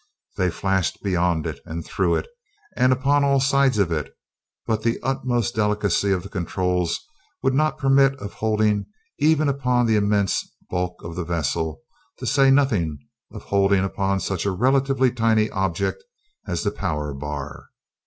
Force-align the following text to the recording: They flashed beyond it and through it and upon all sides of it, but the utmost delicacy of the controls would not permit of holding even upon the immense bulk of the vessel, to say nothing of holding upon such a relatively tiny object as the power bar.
They 0.35 0.49
flashed 0.49 1.03
beyond 1.03 1.45
it 1.45 1.59
and 1.63 1.85
through 1.85 2.15
it 2.15 2.27
and 2.75 2.91
upon 2.91 3.23
all 3.23 3.39
sides 3.39 3.77
of 3.77 3.91
it, 3.91 4.11
but 4.65 4.81
the 4.81 4.99
utmost 5.03 5.53
delicacy 5.53 6.09
of 6.11 6.23
the 6.23 6.27
controls 6.29 6.99
would 7.43 7.53
not 7.53 7.77
permit 7.77 8.15
of 8.15 8.33
holding 8.33 8.87
even 9.19 9.47
upon 9.47 9.85
the 9.85 9.97
immense 9.97 10.43
bulk 10.71 11.03
of 11.03 11.15
the 11.15 11.23
vessel, 11.23 11.83
to 12.17 12.25
say 12.25 12.49
nothing 12.49 12.97
of 13.31 13.43
holding 13.43 13.83
upon 13.83 14.19
such 14.19 14.43
a 14.43 14.49
relatively 14.51 15.11
tiny 15.11 15.51
object 15.51 16.03
as 16.47 16.63
the 16.63 16.71
power 16.71 17.13
bar. 17.13 17.69